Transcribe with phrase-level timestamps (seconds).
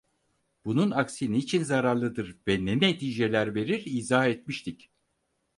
[0.65, 4.91] Bunun aksi niçin zararlıdır ve ne neticeler verir, izah etmiştik.